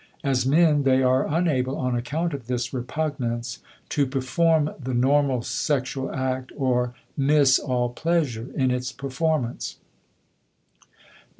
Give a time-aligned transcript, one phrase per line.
[0.23, 3.59] As men they are unable, on account of this repugnance,
[3.89, 9.75] to perform the normal sexual act or miss all pleasure in its performance.